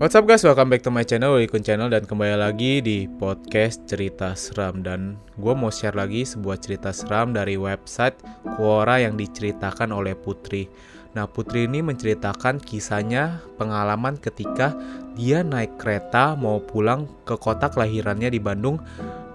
What's 0.00 0.16
up 0.16 0.24
guys, 0.24 0.40
welcome 0.40 0.72
back 0.72 0.80
to 0.88 0.92
my 0.94 1.04
channel, 1.04 1.36
Wilikun 1.36 1.60
Channel 1.60 1.92
dan 1.92 2.08
kembali 2.08 2.40
lagi 2.40 2.80
di 2.80 3.04
podcast 3.04 3.84
cerita 3.84 4.32
seram 4.32 4.80
dan 4.80 5.20
gue 5.36 5.52
mau 5.52 5.68
share 5.68 5.92
lagi 5.92 6.24
sebuah 6.24 6.56
cerita 6.64 6.96
seram 6.96 7.36
dari 7.36 7.60
website 7.60 8.16
Quora 8.56 9.04
yang 9.04 9.20
diceritakan 9.20 9.92
oleh 9.92 10.16
Putri. 10.16 10.64
Nah 11.12 11.28
Putri 11.28 11.68
ini 11.68 11.84
menceritakan 11.84 12.64
kisahnya 12.64 13.44
pengalaman 13.60 14.16
ketika 14.16 14.72
dia 15.12 15.44
naik 15.44 15.76
kereta 15.76 16.40
mau 16.40 16.56
pulang 16.64 17.04
ke 17.28 17.36
kota 17.36 17.68
kelahirannya 17.68 18.32
di 18.32 18.40
Bandung 18.40 18.80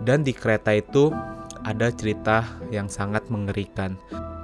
dan 0.02 0.26
di 0.26 0.34
kereta 0.34 0.74
itu 0.74 1.14
ada 1.62 1.94
cerita 1.94 2.50
yang 2.74 2.90
sangat 2.90 3.30
mengerikan. 3.30 3.94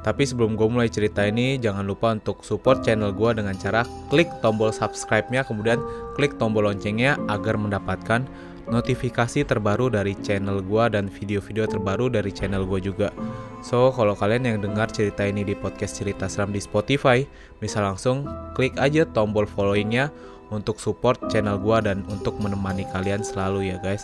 Tapi 0.03 0.27
sebelum 0.27 0.59
gue 0.59 0.67
mulai 0.67 0.91
cerita 0.91 1.23
ini, 1.23 1.55
jangan 1.55 1.87
lupa 1.87 2.11
untuk 2.11 2.43
support 2.43 2.83
channel 2.83 3.15
gue 3.15 3.39
dengan 3.39 3.55
cara 3.55 3.87
klik 4.11 4.27
tombol 4.43 4.75
subscribe-nya, 4.75 5.47
kemudian 5.47 5.79
klik 6.19 6.35
tombol 6.35 6.67
loncengnya 6.67 7.15
agar 7.31 7.55
mendapatkan 7.55 8.27
notifikasi 8.67 9.43
terbaru 9.47 9.91
dari 9.91 10.15
channel 10.19 10.59
gue 10.63 10.83
dan 10.91 11.07
video-video 11.07 11.67
terbaru 11.67 12.11
dari 12.11 12.31
channel 12.35 12.67
gue 12.67 12.83
juga. 12.83 13.15
So, 13.63 13.95
kalau 13.95 14.11
kalian 14.11 14.43
yang 14.43 14.59
dengar 14.59 14.91
cerita 14.91 15.23
ini 15.23 15.47
di 15.47 15.55
podcast 15.55 15.99
cerita 15.99 16.27
seram 16.27 16.51
di 16.51 16.59
Spotify, 16.59 17.23
bisa 17.63 17.79
langsung 17.79 18.27
klik 18.59 18.75
aja 18.75 19.07
tombol 19.07 19.47
followingnya 19.47 20.11
untuk 20.51 20.83
support 20.83 21.19
channel 21.31 21.55
gue 21.55 21.77
dan 21.79 22.03
untuk 22.11 22.35
menemani 22.43 22.83
kalian 22.91 23.23
selalu 23.23 23.71
ya 23.71 23.79
guys. 23.79 24.03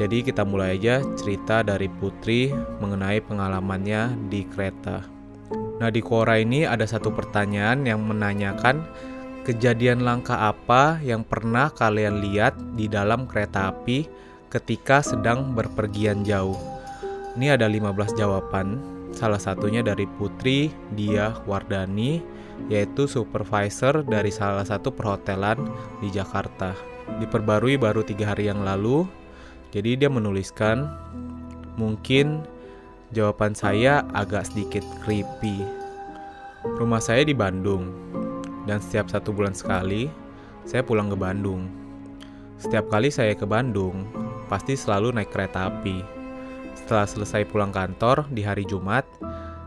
Jadi 0.00 0.26
kita 0.26 0.42
mulai 0.42 0.80
aja 0.80 1.04
cerita 1.14 1.60
dari 1.60 1.86
Putri 1.86 2.50
mengenai 2.80 3.20
pengalamannya 3.20 4.32
di 4.32 4.48
kereta. 4.48 5.19
Nah 5.80 5.88
di 5.88 6.04
Quora 6.04 6.36
ini 6.36 6.68
ada 6.68 6.84
satu 6.84 7.08
pertanyaan 7.08 7.88
yang 7.88 8.04
menanyakan 8.04 8.84
kejadian 9.48 10.04
langka 10.04 10.36
apa 10.52 11.00
yang 11.00 11.24
pernah 11.24 11.72
kalian 11.72 12.20
lihat 12.20 12.52
di 12.76 12.84
dalam 12.84 13.24
kereta 13.24 13.72
api 13.72 14.04
ketika 14.52 15.00
sedang 15.00 15.56
berpergian 15.56 16.20
jauh. 16.20 16.58
Ini 17.40 17.56
ada 17.56 17.64
15 17.64 18.12
jawaban, 18.20 18.76
salah 19.16 19.40
satunya 19.40 19.80
dari 19.80 20.04
Putri 20.04 20.68
Dia 20.92 21.32
Wardani, 21.48 22.20
yaitu 22.68 23.08
supervisor 23.08 24.04
dari 24.04 24.28
salah 24.28 24.68
satu 24.68 24.92
perhotelan 24.92 25.56
di 26.04 26.12
Jakarta. 26.12 26.76
Diperbarui 27.16 27.80
baru 27.80 28.04
tiga 28.04 28.36
hari 28.36 28.52
yang 28.52 28.60
lalu, 28.60 29.08
jadi 29.72 29.96
dia 29.96 30.10
menuliskan, 30.12 30.90
mungkin 31.80 32.44
Jawaban 33.10 33.58
saya 33.58 34.06
agak 34.14 34.46
sedikit 34.46 34.86
creepy. 35.02 35.66
Rumah 36.62 37.02
saya 37.02 37.26
di 37.26 37.34
Bandung, 37.34 37.90
dan 38.70 38.78
setiap 38.78 39.10
satu 39.10 39.34
bulan 39.34 39.50
sekali 39.50 40.06
saya 40.62 40.86
pulang 40.86 41.10
ke 41.10 41.18
Bandung. 41.18 41.66
Setiap 42.62 42.86
kali 42.86 43.10
saya 43.10 43.34
ke 43.34 43.42
Bandung, 43.42 44.06
pasti 44.46 44.78
selalu 44.78 45.10
naik 45.10 45.34
kereta 45.34 45.66
api. 45.66 46.06
Setelah 46.78 47.10
selesai 47.10 47.50
pulang 47.50 47.74
kantor 47.74 48.30
di 48.30 48.46
hari 48.46 48.62
Jumat, 48.62 49.02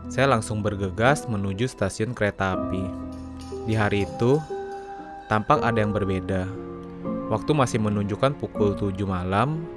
saya 0.08 0.24
langsung 0.24 0.64
bergegas 0.64 1.28
menuju 1.28 1.68
stasiun 1.68 2.16
kereta 2.16 2.56
api. 2.56 2.80
Di 3.68 3.76
hari 3.76 4.08
itu, 4.08 4.40
tampak 5.28 5.60
ada 5.60 5.84
yang 5.84 5.92
berbeda. 5.92 6.48
Waktu 7.28 7.52
masih 7.52 7.76
menunjukkan 7.76 8.40
pukul 8.40 8.72
7 8.72 9.04
malam, 9.04 9.68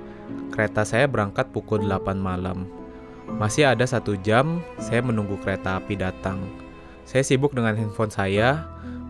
kereta 0.55 0.87
saya 0.87 1.03
berangkat 1.03 1.51
pukul 1.51 1.83
8 1.83 2.15
malam. 2.15 2.86
Masih 3.35 3.67
ada 3.67 3.83
satu 3.83 4.15
jam, 4.23 4.63
saya 4.79 5.03
menunggu 5.03 5.35
kereta 5.43 5.83
api 5.83 5.99
datang. 5.99 6.39
Saya 7.03 7.27
sibuk 7.27 7.51
dengan 7.51 7.75
handphone 7.75 8.11
saya, 8.11 8.63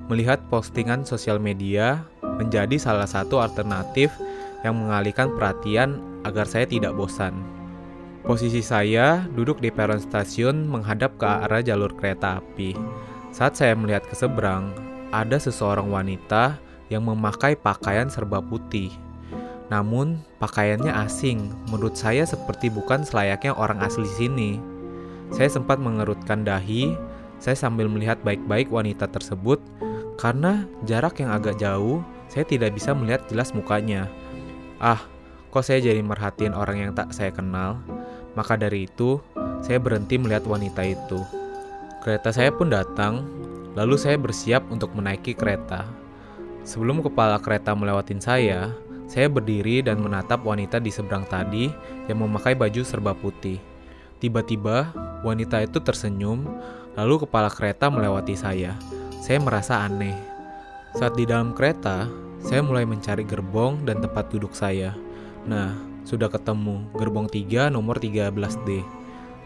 melihat 0.09 0.41
postingan 0.49 1.05
sosial 1.05 1.37
media 1.37 2.01
menjadi 2.41 2.81
salah 2.81 3.05
satu 3.05 3.37
alternatif 3.37 4.09
yang 4.65 4.77
mengalihkan 4.77 5.29
perhatian 5.37 6.01
agar 6.25 6.49
saya 6.49 6.65
tidak 6.65 6.97
bosan. 6.97 7.45
Posisi 8.27 8.59
saya 8.59 9.23
duduk 9.31 9.63
di 9.63 9.71
peron 9.71 10.03
stasiun 10.03 10.67
menghadap 10.67 11.15
ke 11.15 11.23
arah 11.23 11.63
jalur 11.63 11.93
kereta 11.95 12.43
api. 12.43 12.75
Saat 13.31 13.55
saya 13.55 13.77
melihat 13.77 14.03
ke 14.03 14.17
seberang, 14.17 14.73
ada 15.15 15.39
seseorang 15.39 15.87
wanita 15.87 16.59
yang 16.91 17.07
memakai 17.07 17.55
pakaian 17.55 18.11
serba 18.11 18.43
putih. 18.43 18.91
Namun, 19.67 20.23
pakaiannya 20.39 20.91
asing. 21.03 21.51
Menurut 21.71 21.99
saya 21.99 22.23
seperti 22.23 22.71
bukan 22.71 23.03
selayaknya 23.03 23.51
orang 23.55 23.83
asli 23.83 24.07
sini. 24.07 24.61
Saya 25.31 25.51
sempat 25.51 25.75
mengerutkan 25.77 26.47
dahi, 26.47 26.95
saya 27.37 27.53
sambil 27.53 27.91
melihat 27.91 28.17
baik-baik 28.23 28.71
wanita 28.71 29.11
tersebut 29.11 29.59
karena 30.17 30.65
jarak 30.89 31.21
yang 31.21 31.29
agak 31.29 31.61
jauh, 31.61 32.01
saya 32.25 32.41
tidak 32.41 32.73
bisa 32.73 32.95
melihat 32.97 33.21
jelas 33.29 33.53
mukanya. 33.53 34.09
Ah, 34.81 34.97
kok 35.53 35.61
saya 35.61 35.77
jadi 35.77 36.01
merhatiin 36.01 36.57
orang 36.57 36.89
yang 36.89 36.91
tak 36.97 37.13
saya 37.13 37.29
kenal? 37.29 37.77
Maka 38.33 38.57
dari 38.57 38.89
itu, 38.89 39.21
saya 39.61 39.77
berhenti 39.77 40.17
melihat 40.17 40.45
wanita 40.49 40.81
itu. 40.81 41.21
Kereta 42.01 42.33
saya 42.33 42.49
pun 42.49 42.73
datang, 42.73 43.29
lalu 43.77 43.93
saya 43.93 44.17
bersiap 44.17 44.65
untuk 44.73 44.95
menaiki 44.97 45.37
kereta. 45.37 45.85
Sebelum 46.65 47.05
kepala 47.05 47.37
kereta 47.37 47.77
melewatin 47.77 48.17
saya, 48.17 48.73
saya 49.07 49.31
berdiri 49.31 49.79
dan 49.79 50.03
menatap 50.03 50.43
wanita 50.43 50.83
di 50.83 50.91
seberang 50.91 51.23
tadi 51.31 51.71
yang 52.11 52.19
memakai 52.19 52.53
baju 52.53 52.83
serba 52.83 53.15
putih. 53.15 53.57
Tiba-tiba, 54.19 54.91
wanita 55.23 55.63
itu 55.63 55.79
tersenyum, 55.79 56.43
lalu 56.99 57.23
kepala 57.23 57.47
kereta 57.47 57.87
melewati 57.87 58.35
saya. 58.35 58.75
Saya 59.23 59.39
merasa 59.39 59.79
aneh. 59.87 60.15
Saat 60.99 61.15
di 61.15 61.23
dalam 61.23 61.55
kereta, 61.55 62.11
saya 62.43 62.59
mulai 62.59 62.83
mencari 62.83 63.23
gerbong 63.23 63.87
dan 63.87 64.03
tempat 64.03 64.27
duduk 64.27 64.51
saya. 64.51 64.91
Nah, 65.47 65.77
sudah 66.03 66.27
ketemu, 66.27 66.83
gerbong 66.99 67.31
3 67.31 67.71
nomor 67.71 67.99
13D. 68.03 68.83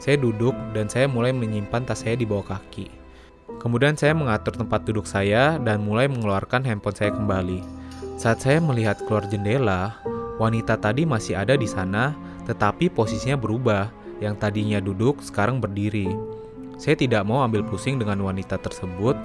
Saya 0.02 0.18
duduk 0.18 0.58
dan 0.74 0.90
saya 0.90 1.06
mulai 1.06 1.30
menyimpan 1.30 1.86
tas 1.86 2.02
saya 2.02 2.18
di 2.18 2.26
bawah 2.26 2.58
kaki. 2.58 2.90
Kemudian 3.62 3.94
saya 3.94 4.18
mengatur 4.18 4.58
tempat 4.58 4.82
duduk 4.90 5.06
saya 5.06 5.62
dan 5.62 5.86
mulai 5.86 6.10
mengeluarkan 6.10 6.66
handphone 6.66 6.98
saya 6.98 7.14
kembali. 7.14 7.81
Saat 8.22 8.46
saya 8.46 8.62
melihat 8.62 9.02
keluar 9.10 9.26
jendela, 9.26 9.98
wanita 10.38 10.78
tadi 10.78 11.10
masih 11.10 11.34
ada 11.42 11.58
di 11.58 11.66
sana, 11.66 12.14
tetapi 12.46 12.94
posisinya 12.94 13.34
berubah. 13.34 13.90
Yang 14.22 14.38
tadinya 14.38 14.78
duduk, 14.78 15.26
sekarang 15.26 15.58
berdiri. 15.58 16.06
Saya 16.78 16.94
tidak 16.94 17.26
mau 17.26 17.42
ambil 17.42 17.66
pusing 17.66 17.98
dengan 17.98 18.22
wanita 18.22 18.62
tersebut, 18.62 19.18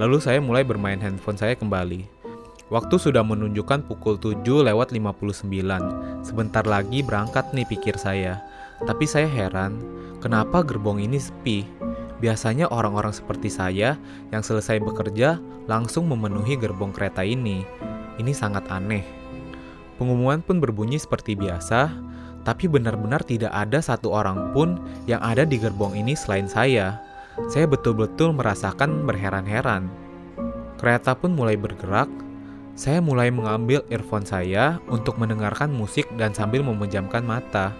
lalu 0.00 0.24
saya 0.24 0.40
mulai 0.40 0.64
bermain 0.64 0.96
handphone 0.96 1.36
saya 1.36 1.52
kembali. 1.52 2.08
Waktu 2.72 2.96
sudah 2.96 3.20
menunjukkan 3.20 3.84
pukul 3.84 4.16
7 4.16 4.40
lewat 4.64 4.96
59. 4.96 6.24
Sebentar 6.24 6.64
lagi 6.64 7.04
berangkat 7.04 7.52
nih 7.52 7.68
pikir 7.68 8.00
saya. 8.00 8.40
Tapi 8.88 9.04
saya 9.04 9.28
heran, 9.28 9.76
kenapa 10.24 10.64
gerbong 10.64 11.04
ini 11.04 11.20
sepi? 11.20 11.68
Biasanya 12.24 12.72
orang-orang 12.72 13.12
seperti 13.12 13.52
saya 13.52 14.00
yang 14.32 14.40
selesai 14.40 14.80
bekerja 14.80 15.36
langsung 15.68 16.08
memenuhi 16.08 16.56
gerbong 16.56 16.96
kereta 16.96 17.20
ini. 17.20 17.68
Ini 18.20 18.36
sangat 18.36 18.68
aneh. 18.68 19.00
Pengumuman 19.96 20.44
pun 20.44 20.60
berbunyi 20.60 21.00
seperti 21.00 21.32
biasa, 21.32 21.88
tapi 22.44 22.68
benar-benar 22.68 23.24
tidak 23.24 23.52
ada 23.52 23.80
satu 23.80 24.12
orang 24.12 24.52
pun 24.52 24.76
yang 25.08 25.20
ada 25.24 25.48
di 25.48 25.56
gerbong 25.56 25.96
ini 25.96 26.12
selain 26.12 26.44
saya. 26.44 27.00
Saya 27.48 27.64
betul-betul 27.64 28.36
merasakan 28.36 29.08
berheran-heran. 29.08 29.88
Kereta 30.76 31.16
pun 31.16 31.32
mulai 31.32 31.56
bergerak. 31.56 32.08
Saya 32.76 33.00
mulai 33.04 33.28
mengambil 33.28 33.84
earphone 33.92 34.24
saya 34.24 34.80
untuk 34.88 35.20
mendengarkan 35.20 35.68
musik 35.68 36.08
dan 36.16 36.32
sambil 36.32 36.64
memejamkan 36.64 37.20
mata. 37.20 37.76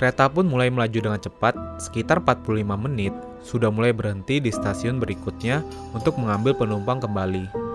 Kereta 0.00 0.32
pun 0.32 0.48
mulai 0.48 0.72
melaju 0.72 0.96
dengan 0.96 1.20
cepat, 1.20 1.52
sekitar 1.76 2.24
45 2.24 2.64
menit, 2.80 3.12
sudah 3.44 3.68
mulai 3.68 3.92
berhenti 3.92 4.40
di 4.40 4.48
stasiun 4.48 4.96
berikutnya 4.96 5.60
untuk 5.92 6.16
mengambil 6.16 6.56
penumpang 6.56 7.04
kembali. 7.04 7.69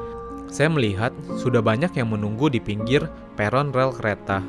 Saya 0.50 0.72
melihat 0.72 1.12
sudah 1.42 1.60
banyak 1.60 1.92
yang 1.98 2.14
menunggu 2.14 2.48
di 2.48 2.62
pinggir 2.62 3.06
peron 3.36 3.74
rel 3.74 3.92
kereta. 3.92 4.42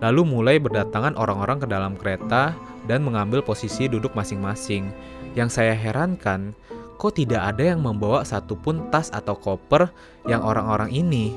Lalu 0.00 0.28
mulai 0.28 0.56
berdatangan 0.60 1.16
orang-orang 1.16 1.58
ke 1.64 1.66
dalam 1.68 1.96
kereta 1.96 2.52
dan 2.84 3.00
mengambil 3.00 3.40
posisi 3.40 3.88
duduk 3.88 4.12
masing-masing. 4.12 4.92
Yang 5.32 5.60
saya 5.60 5.72
herankan, 5.72 6.52
kok 7.00 7.16
tidak 7.16 7.54
ada 7.54 7.76
yang 7.76 7.80
membawa 7.80 8.24
satupun 8.24 8.92
tas 8.92 9.08
atau 9.12 9.36
koper 9.36 9.88
yang 10.28 10.44
orang-orang 10.44 10.92
ini. 10.92 11.32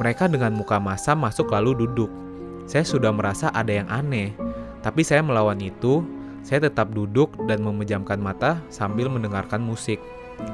Mereka 0.00 0.30
dengan 0.32 0.56
muka 0.56 0.80
masa 0.80 1.12
masuk 1.12 1.52
lalu 1.52 1.84
duduk. 1.84 2.08
Saya 2.68 2.84
sudah 2.84 3.12
merasa 3.12 3.48
ada 3.52 3.72
yang 3.72 3.88
aneh, 3.88 4.32
tapi 4.84 5.04
saya 5.04 5.24
melawan 5.24 5.58
itu. 5.60 6.04
Saya 6.46 6.64
tetap 6.64 6.96
duduk 6.96 7.34
dan 7.44 7.60
memejamkan 7.60 8.16
mata 8.16 8.62
sambil 8.72 9.12
mendengarkan 9.12 9.60
musik. 9.60 10.00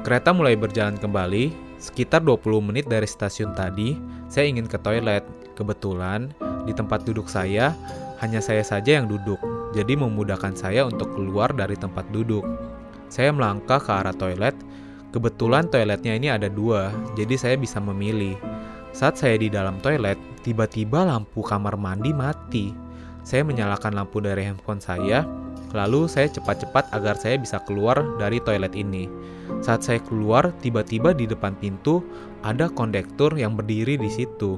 Kereta 0.03 0.35
mulai 0.35 0.57
berjalan 0.59 0.99
kembali, 0.99 1.55
Sekitar 1.75 2.23
20 2.23 2.71
menit 2.71 2.87
dari 2.87 3.03
stasiun 3.03 3.51
tadi, 3.51 3.99
saya 4.31 4.47
ingin 4.47 4.65
ke 4.65 4.79
toilet. 4.79 5.27
Kebetulan, 5.55 6.35
di 6.67 6.75
tempat 6.75 7.07
duduk 7.07 7.31
saya, 7.31 7.71
hanya 8.19 8.43
saya 8.43 8.63
saja 8.63 8.99
yang 8.99 9.07
duduk, 9.07 9.39
jadi 9.71 9.95
memudahkan 9.95 10.55
saya 10.55 10.87
untuk 10.87 11.15
keluar 11.15 11.51
dari 11.51 11.79
tempat 11.79 12.07
duduk. 12.11 12.43
Saya 13.07 13.31
melangkah 13.31 13.79
ke 13.79 13.91
arah 13.91 14.15
toilet, 14.15 14.55
kebetulan 15.15 15.67
toiletnya 15.71 16.15
ini 16.15 16.27
ada 16.27 16.51
dua, 16.51 16.91
jadi 17.15 17.35
saya 17.39 17.55
bisa 17.55 17.79
memilih. 17.79 18.35
Saat 18.95 19.19
saya 19.19 19.35
di 19.35 19.51
dalam 19.51 19.79
toilet, 19.83 20.19
tiba-tiba 20.43 21.03
lampu 21.03 21.43
kamar 21.43 21.75
mandi 21.75 22.15
mati. 22.15 22.71
Saya 23.23 23.43
menyalakan 23.43 23.95
lampu 23.95 24.23
dari 24.23 24.47
handphone 24.47 24.79
saya, 24.79 25.27
lalu 25.75 26.07
saya 26.07 26.31
cepat-cepat 26.31 26.95
agar 26.95 27.19
saya 27.19 27.35
bisa 27.35 27.59
keluar 27.67 27.99
dari 28.15 28.39
toilet 28.39 28.71
ini. 28.73 29.11
Saat 29.59 29.83
saya 29.83 29.99
keluar, 29.99 30.55
tiba-tiba 30.63 31.11
di 31.11 31.27
depan 31.27 31.53
pintu 31.59 32.01
ada 32.41 32.71
kondektur 32.71 33.35
yang 33.35 33.59
berdiri 33.59 33.99
di 33.99 34.07
situ. 34.07 34.57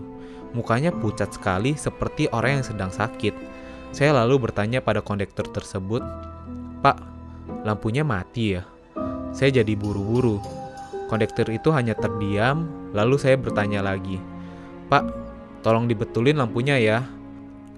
Mukanya 0.54 0.94
pucat 0.94 1.34
sekali 1.34 1.76
seperti 1.76 2.30
orang 2.32 2.62
yang 2.62 2.66
sedang 2.66 2.92
sakit. 2.94 3.34
Saya 3.92 4.16
lalu 4.24 4.48
bertanya 4.48 4.80
pada 4.80 5.02
kondektur 5.02 5.50
tersebut, 5.50 6.06
"Pak, 6.86 6.98
lampunya 7.66 8.06
mati 8.06 8.56
ya?" 8.56 8.64
Saya 9.36 9.62
jadi 9.62 9.74
buru-buru. 9.76 10.40
Kondektur 11.08 11.48
itu 11.52 11.72
hanya 11.72 11.96
terdiam, 11.96 12.68
lalu 12.92 13.16
saya 13.16 13.40
bertanya 13.40 13.80
lagi, 13.80 14.20
"Pak, 14.92 15.04
tolong 15.64 15.88
dibetulin 15.88 16.36
lampunya 16.36 16.76
ya." 16.80 17.00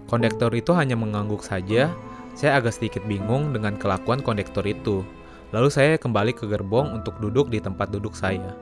Kondektor 0.09 0.49
itu 0.57 0.73
hanya 0.73 0.97
mengangguk 0.97 1.45
saja. 1.45 1.93
Saya 2.39 2.55
agak 2.55 2.79
sedikit 2.79 3.03
bingung 3.03 3.51
dengan 3.51 3.75
kelakuan 3.75 4.23
kondektor 4.23 4.63
itu. 4.63 5.03
Lalu 5.51 5.67
saya 5.67 5.99
kembali 5.99 6.31
ke 6.31 6.47
gerbong 6.47 6.95
untuk 6.95 7.19
duduk 7.19 7.51
di 7.51 7.59
tempat 7.59 7.91
duduk 7.91 8.15
saya. 8.15 8.55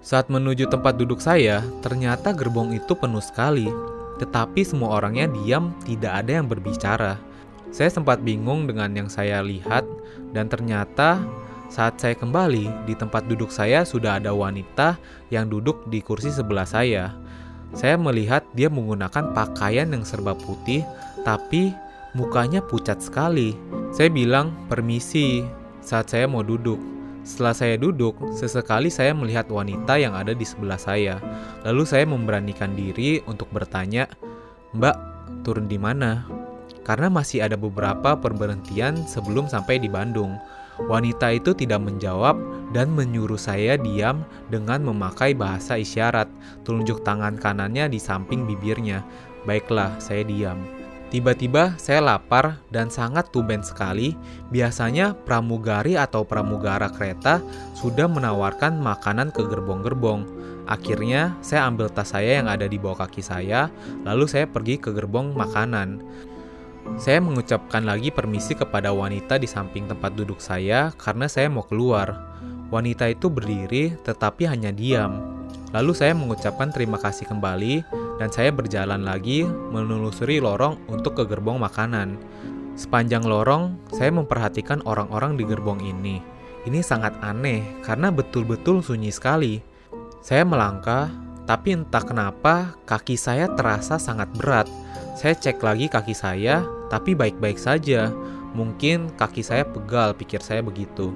Saat 0.00 0.32
menuju 0.32 0.64
tempat 0.72 0.96
duduk 0.96 1.20
saya, 1.20 1.60
ternyata 1.84 2.32
gerbong 2.32 2.72
itu 2.72 2.96
penuh 2.96 3.20
sekali. 3.20 3.68
Tetapi 4.16 4.64
semua 4.64 4.96
orangnya 4.96 5.28
diam, 5.28 5.76
tidak 5.84 6.24
ada 6.24 6.40
yang 6.40 6.48
berbicara. 6.48 7.20
Saya 7.68 7.92
sempat 7.92 8.24
bingung 8.24 8.64
dengan 8.64 8.96
yang 8.96 9.12
saya 9.12 9.44
lihat, 9.44 9.84
dan 10.32 10.48
ternyata 10.48 11.20
saat 11.68 12.00
saya 12.00 12.16
kembali, 12.16 12.88
di 12.88 12.96
tempat 12.96 13.28
duduk 13.28 13.52
saya 13.52 13.84
sudah 13.84 14.16
ada 14.16 14.32
wanita 14.32 14.96
yang 15.28 15.52
duduk 15.52 15.84
di 15.92 16.00
kursi 16.00 16.32
sebelah 16.32 16.64
saya. 16.64 17.12
Saya 17.76 18.00
melihat 18.00 18.40
dia 18.56 18.72
menggunakan 18.72 19.36
pakaian 19.36 19.92
yang 19.92 20.00
serba 20.00 20.32
putih, 20.32 20.80
tapi 21.28 21.76
mukanya 22.16 22.64
pucat 22.64 23.00
sekali. 23.00 23.56
Saya 23.92 24.12
bilang, 24.12 24.52
"Permisi," 24.68 25.44
saat 25.80 26.12
saya 26.12 26.28
mau 26.28 26.44
duduk. 26.44 26.78
Setelah 27.28 27.52
saya 27.52 27.76
duduk, 27.76 28.16
sesekali 28.32 28.88
saya 28.88 29.12
melihat 29.12 29.50
wanita 29.52 30.00
yang 30.00 30.16
ada 30.16 30.32
di 30.32 30.48
sebelah 30.48 30.80
saya. 30.80 31.20
Lalu 31.66 31.84
saya 31.84 32.08
memberanikan 32.08 32.72
diri 32.72 33.20
untuk 33.28 33.52
bertanya, 33.52 34.08
"Mbak, 34.72 34.96
turun 35.44 35.68
di 35.68 35.76
mana?" 35.76 36.24
Karena 36.88 37.12
masih 37.12 37.44
ada 37.44 37.60
beberapa 37.60 38.16
perberhentian 38.16 39.04
sebelum 39.04 39.44
sampai 39.44 39.76
di 39.76 39.92
Bandung. 39.92 40.40
Wanita 40.88 41.36
itu 41.36 41.52
tidak 41.52 41.84
menjawab 41.84 42.38
dan 42.72 42.88
menyuruh 42.96 43.36
saya 43.36 43.76
diam 43.76 44.24
dengan 44.48 44.80
memakai 44.86 45.36
bahasa 45.36 45.76
isyarat, 45.76 46.32
telunjuk 46.64 47.04
tangan 47.04 47.36
kanannya 47.36 47.92
di 47.92 48.00
samping 48.00 48.48
bibirnya. 48.48 49.04
Baiklah, 49.44 50.00
saya 50.00 50.24
diam. 50.24 50.56
Tiba-tiba 51.08 51.72
saya 51.80 52.04
lapar 52.04 52.60
dan 52.68 52.92
sangat 52.92 53.32
tumben 53.32 53.64
sekali. 53.64 54.12
Biasanya 54.52 55.16
pramugari 55.24 55.96
atau 55.96 56.20
pramugara 56.28 56.92
kereta 56.92 57.40
sudah 57.72 58.04
menawarkan 58.04 58.76
makanan 58.76 59.32
ke 59.32 59.40
gerbong-gerbong. 59.48 60.28
Akhirnya, 60.68 61.32
saya 61.40 61.64
ambil 61.64 61.88
tas 61.88 62.12
saya 62.12 62.44
yang 62.44 62.48
ada 62.52 62.68
di 62.68 62.76
bawah 62.76 63.08
kaki 63.08 63.24
saya, 63.24 63.72
lalu 64.04 64.28
saya 64.28 64.44
pergi 64.44 64.76
ke 64.76 64.92
gerbong 64.92 65.32
makanan. 65.32 66.04
Saya 67.00 67.24
mengucapkan 67.24 67.88
lagi 67.88 68.12
permisi 68.12 68.52
kepada 68.52 68.92
wanita 68.92 69.40
di 69.40 69.48
samping 69.48 69.88
tempat 69.88 70.12
duduk 70.12 70.44
saya 70.44 70.92
karena 71.00 71.24
saya 71.24 71.48
mau 71.48 71.64
keluar. 71.64 72.20
Wanita 72.68 73.08
itu 73.08 73.32
berdiri 73.32 73.96
tetapi 74.04 74.44
hanya 74.44 74.68
diam. 74.68 75.40
Lalu 75.72 75.92
saya 75.96 76.12
mengucapkan 76.12 76.68
terima 76.68 77.00
kasih 77.00 77.28
kembali 77.28 77.84
dan 78.18 78.28
saya 78.34 78.50
berjalan 78.50 79.06
lagi 79.06 79.46
menelusuri 79.46 80.42
lorong 80.42 80.76
untuk 80.90 81.22
ke 81.22 81.24
gerbong 81.24 81.62
makanan. 81.62 82.18
Sepanjang 82.78 83.26
lorong, 83.26 83.74
saya 83.94 84.10
memperhatikan 84.14 84.82
orang-orang 84.86 85.34
di 85.34 85.42
gerbong 85.46 85.82
ini. 85.82 86.22
Ini 86.66 86.82
sangat 86.82 87.14
aneh 87.22 87.62
karena 87.82 88.10
betul-betul 88.10 88.82
sunyi 88.82 89.10
sekali. 89.14 89.62
Saya 90.22 90.42
melangkah, 90.42 91.10
tapi 91.46 91.74
entah 91.74 92.02
kenapa 92.02 92.76
kaki 92.84 93.14
saya 93.14 93.50
terasa 93.54 93.96
sangat 93.96 94.28
berat. 94.36 94.66
Saya 95.18 95.34
cek 95.34 95.58
lagi 95.62 95.90
kaki 95.90 96.14
saya, 96.14 96.62
tapi 96.86 97.18
baik-baik 97.18 97.58
saja. 97.58 98.14
Mungkin 98.54 99.14
kaki 99.18 99.42
saya 99.42 99.66
pegal, 99.66 100.14
pikir 100.14 100.38
saya 100.38 100.62
begitu. 100.62 101.10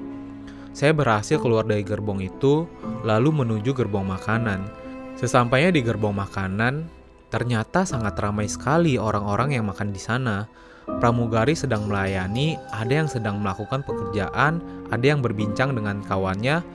Saya 0.72 0.96
berhasil 0.96 1.36
keluar 1.36 1.68
dari 1.68 1.84
gerbong 1.84 2.24
itu, 2.24 2.64
lalu 3.04 3.30
menuju 3.44 3.76
gerbong 3.76 4.08
makanan. 4.08 4.81
Sesampainya 5.22 5.70
di 5.70 5.86
gerbong 5.86 6.18
makanan, 6.18 6.90
ternyata 7.30 7.86
sangat 7.86 8.18
ramai 8.18 8.50
sekali 8.50 8.98
orang-orang 8.98 9.54
yang 9.54 9.70
makan 9.70 9.94
di 9.94 10.02
sana. 10.02 10.50
Pramugari 10.98 11.54
sedang 11.54 11.86
melayani, 11.86 12.58
ada 12.74 12.90
yang 12.90 13.06
sedang 13.06 13.38
melakukan 13.38 13.86
pekerjaan, 13.86 14.58
ada 14.90 15.06
yang 15.06 15.22
berbincang 15.22 15.78
dengan 15.78 16.02
kawannya. 16.02 16.66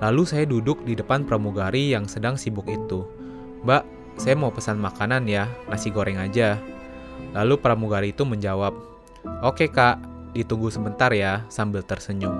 Lalu 0.00 0.22
saya 0.24 0.48
duduk 0.48 0.80
di 0.88 0.96
depan 0.96 1.28
pramugari 1.28 1.92
yang 1.92 2.08
sedang 2.08 2.40
sibuk 2.40 2.64
itu. 2.72 3.04
Mbak, 3.68 3.84
saya 4.16 4.32
mau 4.32 4.48
pesan 4.48 4.80
makanan 4.80 5.28
ya, 5.28 5.44
nasi 5.68 5.92
goreng 5.92 6.16
aja. 6.16 6.56
Lalu 7.36 7.60
pramugari 7.60 8.16
itu 8.16 8.24
menjawab, 8.24 8.72
Oke 9.44 9.68
kak, 9.68 10.00
ditunggu 10.32 10.72
sebentar 10.72 11.12
ya, 11.12 11.44
sambil 11.52 11.84
tersenyum. 11.84 12.32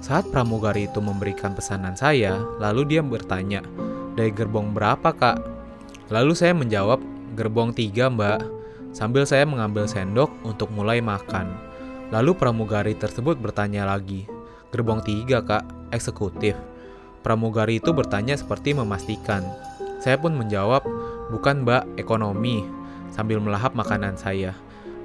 Saat 0.00 0.32
pramugari 0.32 0.88
itu 0.88 1.04
memberikan 1.04 1.52
pesanan 1.52 1.92
saya, 1.92 2.40
lalu 2.56 2.88
dia 2.88 3.04
bertanya, 3.04 3.60
dari 4.14 4.30
gerbong 4.30 4.74
berapa 4.74 5.10
kak? 5.14 5.38
Lalu 6.10 6.32
saya 6.38 6.54
menjawab, 6.54 7.02
gerbong 7.34 7.74
tiga 7.74 8.06
mbak, 8.06 8.42
sambil 8.94 9.26
saya 9.26 9.42
mengambil 9.42 9.90
sendok 9.90 10.30
untuk 10.46 10.70
mulai 10.70 11.02
makan. 11.02 11.50
Lalu 12.14 12.38
pramugari 12.38 12.94
tersebut 12.94 13.36
bertanya 13.42 13.90
lagi, 13.90 14.26
gerbong 14.70 15.02
tiga 15.02 15.42
kak, 15.42 15.66
eksekutif. 15.90 16.54
Pramugari 17.26 17.82
itu 17.82 17.90
bertanya 17.90 18.38
seperti 18.38 18.76
memastikan. 18.76 19.42
Saya 19.98 20.20
pun 20.20 20.36
menjawab, 20.36 20.84
bukan 21.32 21.64
mbak, 21.64 21.88
ekonomi 21.98 22.62
sambil 23.10 23.38
melahap 23.38 23.72
makanan 23.78 24.18
saya. 24.18 24.54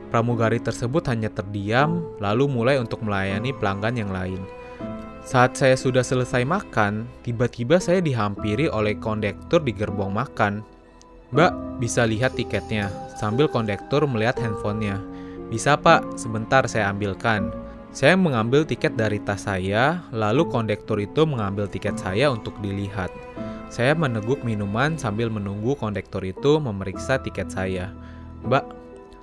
Pramugari 0.10 0.58
tersebut 0.58 1.06
hanya 1.08 1.30
terdiam, 1.30 2.02
lalu 2.18 2.50
mulai 2.50 2.82
untuk 2.82 3.06
melayani 3.06 3.54
pelanggan 3.54 3.94
yang 3.94 4.10
lain. 4.10 4.42
Saat 5.20 5.60
saya 5.60 5.76
sudah 5.76 6.02
selesai 6.02 6.48
makan, 6.48 7.04
tiba-tiba 7.28 7.78
saya 7.78 8.00
dihampiri 8.00 8.72
oleh 8.72 8.96
kondektur 8.96 9.60
di 9.60 9.76
gerbong 9.76 10.16
makan. 10.16 10.64
Mbak, 11.36 11.78
bisa 11.84 12.08
lihat 12.08 12.34
tiketnya, 12.40 12.90
sambil 13.20 13.46
kondektur 13.46 14.08
melihat 14.08 14.40
handphonenya. 14.42 14.98
Bisa 15.52 15.78
pak, 15.78 16.18
sebentar 16.18 16.66
saya 16.66 16.90
ambilkan. 16.90 17.52
Saya 17.92 18.14
mengambil 18.14 18.64
tiket 18.64 18.96
dari 18.96 19.18
tas 19.22 19.46
saya, 19.50 20.06
lalu 20.14 20.46
kondektur 20.48 21.02
itu 21.02 21.26
mengambil 21.26 21.66
tiket 21.66 21.98
saya 21.98 22.30
untuk 22.30 22.56
dilihat. 22.62 23.10
Saya 23.70 23.94
meneguk 23.94 24.42
minuman 24.42 24.98
sambil 24.98 25.30
menunggu 25.30 25.78
kondektor 25.78 26.26
itu 26.26 26.58
memeriksa 26.58 27.22
tiket 27.22 27.54
saya. 27.54 27.94
Mbak, 28.46 28.79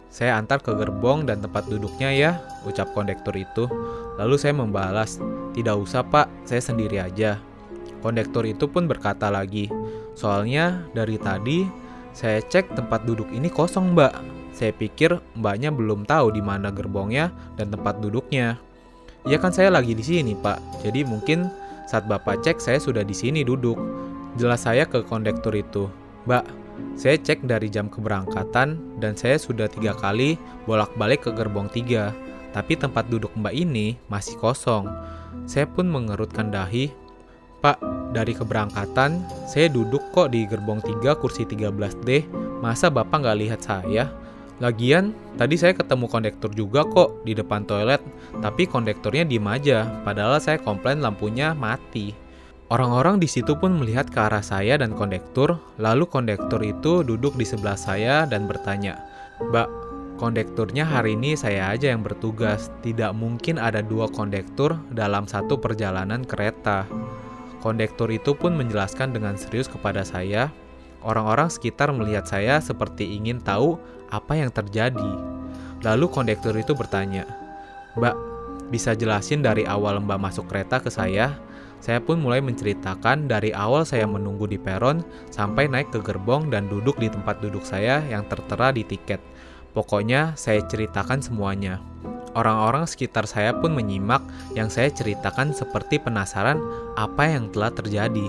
saya 0.09 0.39
antar 0.39 0.63
ke 0.63 0.73
gerbong 0.73 1.29
dan 1.29 1.43
tempat 1.45 1.69
duduknya 1.69 2.11
ya, 2.15 2.31
ucap 2.65 2.91
kondektor 2.97 3.35
itu. 3.37 3.69
Lalu 4.17 4.37
saya 4.41 4.57
membalas, 4.57 5.21
tidak 5.53 5.77
usah 5.77 6.01
pak, 6.07 6.31
saya 6.49 6.63
sendiri 6.63 7.03
aja. 7.03 7.37
Kondektor 8.01 8.47
itu 8.49 8.65
pun 8.71 8.89
berkata 8.89 9.29
lagi, 9.29 9.69
soalnya 10.17 10.87
dari 10.97 11.21
tadi 11.21 11.69
saya 12.17 12.41
cek 12.41 12.73
tempat 12.73 13.05
duduk 13.05 13.29
ini 13.35 13.53
kosong 13.53 13.93
mbak. 13.93 14.15
Saya 14.57 14.73
pikir 14.73 15.21
mbaknya 15.37 15.69
belum 15.69 16.09
tahu 16.09 16.33
di 16.33 16.41
mana 16.41 16.73
gerbongnya 16.73 17.29
dan 17.61 17.69
tempat 17.69 18.01
duduknya. 18.01 18.57
Ya 19.29 19.37
kan 19.37 19.53
saya 19.53 19.69
lagi 19.69 19.93
di 19.93 20.01
sini 20.01 20.33
pak, 20.33 20.63
jadi 20.81 21.05
mungkin 21.05 21.51
saat 21.87 22.09
bapak 22.09 22.41
cek 22.41 22.57
saya 22.57 22.81
sudah 22.81 23.05
di 23.05 23.13
sini 23.13 23.45
duduk. 23.45 23.77
Jelas 24.37 24.69
saya 24.69 24.85
ke 24.85 25.01
kondektur 25.01 25.57
itu, 25.57 25.89
Mbak, 26.29 26.45
saya 26.97 27.21
cek 27.21 27.45
dari 27.45 27.69
jam 27.69 27.93
keberangkatan 27.93 29.01
dan 29.01 29.13
saya 29.17 29.37
sudah 29.37 29.69
tiga 29.69 29.93
kali 29.97 30.41
bolak-balik 30.65 31.29
ke 31.29 31.31
gerbong 31.33 31.69
tiga, 31.69 32.17
tapi 32.57 32.77
tempat 32.77 33.09
duduk 33.13 33.33
Mbak 33.37 33.55
ini 33.55 34.01
masih 34.09 34.41
kosong. 34.41 34.89
Saya 35.45 35.69
pun 35.69 35.87
mengerutkan 35.87 36.49
dahi, 36.49 36.89
Pak, 37.61 37.79
dari 38.17 38.33
keberangkatan, 38.33 39.21
saya 39.45 39.69
duduk 39.69 40.01
kok 40.17 40.33
di 40.33 40.49
gerbong 40.49 40.81
3 40.81 41.17
kursi 41.21 41.45
13D, 41.45 42.25
masa 42.65 42.89
Bapak 42.89 43.21
nggak 43.21 43.39
lihat 43.45 43.61
saya? 43.61 44.09
Lagian, 44.57 45.13
tadi 45.37 45.61
saya 45.61 45.77
ketemu 45.77 46.09
kondektur 46.09 46.49
juga 46.57 46.81
kok 46.89 47.21
di 47.29 47.37
depan 47.37 47.69
toilet, 47.69 48.01
tapi 48.41 48.65
kondekturnya 48.65 49.29
diem 49.29 49.45
aja, 49.45 49.85
padahal 50.01 50.41
saya 50.41 50.57
komplain 50.57 51.05
lampunya 51.05 51.53
mati. 51.53 52.26
Orang-orang 52.67 53.23
di 53.23 53.31
situ 53.31 53.55
pun 53.55 53.79
melihat 53.79 54.11
ke 54.11 54.19
arah 54.19 54.43
saya 54.43 54.75
dan 54.75 54.99
kondektur, 54.99 55.55
lalu 55.79 56.03
kondektur 56.11 56.59
itu 56.67 57.07
duduk 57.07 57.39
di 57.39 57.47
sebelah 57.47 57.79
saya 57.79 58.27
dan 58.27 58.51
bertanya, 58.51 58.99
Mbak, 59.39 59.69
kondekturnya 60.19 60.83
hari 60.83 61.15
ini 61.15 61.39
saya 61.39 61.71
aja 61.71 61.95
yang 61.95 62.03
bertugas, 62.03 62.75
tidak 62.83 63.15
mungkin 63.15 63.63
ada 63.63 63.87
dua 63.87 64.11
kondektur 64.11 64.75
dalam 64.91 65.31
satu 65.31 65.63
perjalanan 65.63 66.27
kereta. 66.27 66.91
Kondektur 67.63 68.11
itu 68.11 68.35
pun 68.35 68.59
menjelaskan 68.59 69.15
dengan 69.15 69.39
serius 69.39 69.71
kepada 69.71 70.03
saya, 70.03 70.51
Orang-orang 71.07 71.47
sekitar 71.47 71.95
melihat 71.95 72.27
saya 72.27 72.59
seperti 72.59 73.15
ingin 73.15 73.39
tahu 73.39 73.79
apa 74.11 74.43
yang 74.43 74.51
terjadi. 74.51 75.15
Lalu 75.87 76.11
kondektur 76.11 76.51
itu 76.59 76.75
bertanya, 76.75 77.23
"Mbak, 77.95 78.17
bisa 78.75 78.99
jelasin 78.99 79.39
dari 79.39 79.63
awal 79.63 80.03
Mbak 80.03 80.19
masuk 80.19 80.51
kereta 80.51 80.83
ke 80.83 80.91
saya?" 80.91 81.39
Saya 81.81 82.03
pun 82.03 82.19
mulai 82.19 82.43
menceritakan 82.43 83.31
dari 83.31 83.53
awal 83.53 83.87
saya 83.87 84.09
menunggu 84.09 84.49
di 84.49 84.59
peron 84.59 85.05
sampai 85.31 85.71
naik 85.71 85.93
ke 85.93 86.01
gerbong 86.03 86.51
dan 86.51 86.67
duduk 86.67 86.97
di 86.99 87.07
tempat 87.07 87.39
duduk 87.39 87.63
saya 87.63 88.03
yang 88.09 88.27
tertera 88.27 88.73
di 88.75 88.83
tiket. 88.83 89.21
Pokoknya 89.77 90.33
saya 90.41 90.65
ceritakan 90.65 91.21
semuanya. 91.21 91.79
Orang-orang 92.37 92.85
sekitar 92.85 93.25
saya 93.25 93.57
pun 93.57 93.73
menyimak 93.73 94.21
yang 94.53 94.69
saya 94.69 94.93
ceritakan 94.93 95.57
seperti 95.57 95.97
penasaran 95.97 96.61
apa 96.97 97.29
yang 97.29 97.49
telah 97.49 97.73
terjadi. 97.73 98.29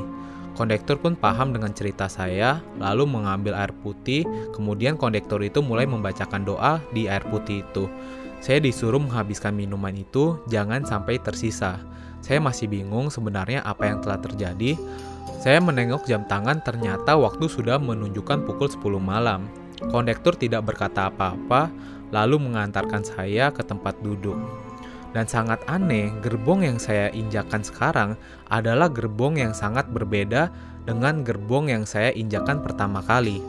Kondektur 0.56 0.98
pun 0.98 1.14
paham 1.14 1.54
dengan 1.54 1.70
cerita 1.70 2.10
saya, 2.10 2.64
lalu 2.82 3.06
mengambil 3.06 3.54
air 3.54 3.70
putih, 3.86 4.26
kemudian 4.58 4.98
kondektur 4.98 5.38
itu 5.44 5.62
mulai 5.62 5.86
membacakan 5.86 6.48
doa 6.48 6.82
di 6.96 7.06
air 7.06 7.22
putih 7.30 7.62
itu. 7.62 7.86
Saya 8.42 8.58
disuruh 8.58 8.98
menghabiskan 8.98 9.54
minuman 9.54 9.94
itu, 9.94 10.42
jangan 10.50 10.82
sampai 10.82 11.22
tersisa. 11.22 11.78
Saya 12.22 12.44
masih 12.44 12.68
bingung 12.68 13.08
sebenarnya 13.08 13.64
apa 13.64 13.88
yang 13.88 14.04
telah 14.04 14.20
terjadi. 14.20 14.76
Saya 15.38 15.62
menengok 15.62 16.10
jam 16.10 16.26
tangan 16.26 16.60
ternyata 16.66 17.14
waktu 17.16 17.46
sudah 17.48 17.78
menunjukkan 17.78 18.44
pukul 18.44 18.68
10 18.68 18.98
malam. 19.00 19.46
Kondektur 19.94 20.34
tidak 20.34 20.66
berkata 20.66 21.14
apa-apa, 21.14 21.70
lalu 22.10 22.42
mengantarkan 22.42 23.06
saya 23.06 23.54
ke 23.54 23.62
tempat 23.62 23.94
duduk. 24.02 24.36
Dan 25.16 25.26
sangat 25.26 25.62
aneh, 25.70 26.12
gerbong 26.20 26.68
yang 26.68 26.78
saya 26.78 27.10
injakan 27.14 27.64
sekarang 27.64 28.14
adalah 28.52 28.92
gerbong 28.92 29.40
yang 29.40 29.56
sangat 29.56 29.88
berbeda 29.90 30.52
dengan 30.84 31.24
gerbong 31.24 31.72
yang 31.72 31.84
saya 31.88 32.12
injakan 32.14 32.62
pertama 32.64 33.00
kali. 33.02 33.40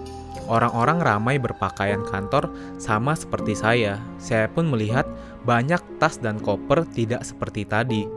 Orang-orang 0.49 1.05
ramai 1.05 1.37
berpakaian 1.37 2.01
kantor 2.09 2.49
sama 2.81 3.13
seperti 3.13 3.53
saya. 3.53 4.01
Saya 4.17 4.49
pun 4.49 4.65
melihat 4.65 5.05
banyak 5.45 5.81
tas 6.01 6.17
dan 6.17 6.41
koper 6.41 6.89
tidak 6.97 7.21
seperti 7.21 7.69
tadi. 7.69 8.09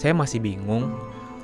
Saya 0.00 0.16
masih 0.16 0.40
bingung. 0.40 0.88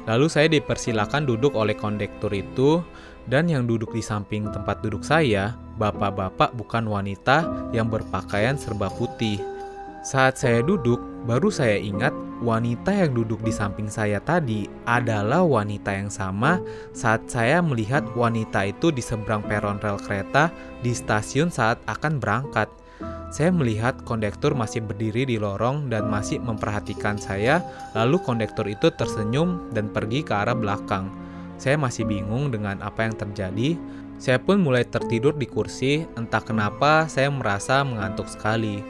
Lalu 0.08 0.32
saya 0.32 0.48
dipersilakan 0.48 1.28
duduk 1.28 1.52
oleh 1.52 1.76
kondektur 1.76 2.32
itu 2.32 2.80
dan 3.28 3.52
yang 3.52 3.68
duduk 3.68 3.92
di 3.92 4.00
samping 4.00 4.48
tempat 4.48 4.80
duduk 4.80 5.04
saya, 5.04 5.52
bapak-bapak 5.76 6.56
bukan 6.56 6.88
wanita 6.88 7.68
yang 7.76 7.92
berpakaian 7.92 8.56
serba 8.56 8.88
putih. 8.88 9.36
Saat 10.00 10.40
saya 10.40 10.62
duduk, 10.64 11.02
baru 11.26 11.52
saya 11.52 11.76
ingat 11.76 12.14
wanita 12.40 12.94
yang 12.94 13.12
duduk 13.12 13.42
di 13.42 13.50
samping 13.52 13.90
saya 13.90 14.22
tadi 14.22 14.70
adalah 14.86 15.42
wanita 15.42 15.90
yang 15.92 16.08
sama 16.08 16.62
saat 16.94 17.26
saya 17.26 17.58
melihat 17.58 18.06
wanita 18.14 18.70
itu 18.70 18.94
di 18.94 19.02
seberang 19.02 19.42
peron 19.44 19.82
rel 19.82 19.98
kereta 20.00 20.48
di 20.80 20.94
stasiun 20.94 21.50
saat 21.52 21.82
akan 21.90 22.22
berangkat. 22.22 22.70
Saya 23.26 23.50
melihat 23.50 23.98
kondektur 24.06 24.54
masih 24.54 24.86
berdiri 24.86 25.26
di 25.26 25.36
lorong 25.36 25.90
dan 25.90 26.06
masih 26.06 26.38
memperhatikan 26.38 27.18
saya, 27.18 27.58
lalu 27.92 28.22
kondektur 28.22 28.64
itu 28.70 28.88
tersenyum 28.94 29.74
dan 29.74 29.90
pergi 29.90 30.22
ke 30.22 30.30
arah 30.30 30.54
belakang. 30.54 31.10
Saya 31.58 31.74
masih 31.74 32.06
bingung 32.06 32.54
dengan 32.54 32.78
apa 32.84 33.08
yang 33.08 33.16
terjadi. 33.18 33.74
Saya 34.16 34.40
pun 34.40 34.62
mulai 34.62 34.86
tertidur 34.86 35.36
di 35.36 35.44
kursi, 35.44 36.06
entah 36.16 36.40
kenapa 36.40 37.10
saya 37.10 37.28
merasa 37.28 37.84
mengantuk 37.84 38.30
sekali. 38.30 38.80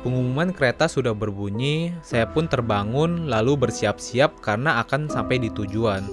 Pengumuman 0.00 0.54
kereta 0.54 0.88
sudah 0.88 1.12
berbunyi, 1.12 1.92
saya 2.00 2.24
pun 2.24 2.48
terbangun 2.48 3.28
lalu 3.28 3.58
bersiap-siap 3.58 4.40
karena 4.40 4.80
akan 4.80 5.10
sampai 5.12 5.42
di 5.42 5.52
tujuan. 5.52 6.06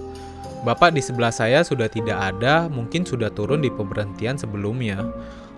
Bapak 0.66 0.92
di 0.92 1.00
sebelah 1.00 1.32
saya 1.32 1.62
sudah 1.62 1.88
tidak 1.88 2.18
ada, 2.18 2.68
mungkin 2.68 3.06
sudah 3.06 3.30
turun 3.30 3.62
di 3.62 3.70
pemberhentian 3.70 4.36
sebelumnya. 4.36 5.06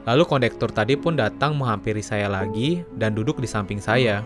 Lalu 0.08 0.24
kondektur 0.27 0.72
tadi 0.72 0.96
pun 0.96 1.20
datang 1.20 1.58
menghampiri 1.58 2.00
saya 2.00 2.32
lagi 2.32 2.84
dan 2.96 3.15
duduk 3.15 3.39
di 3.41 3.48
samping 3.50 3.84
saya. 3.84 4.24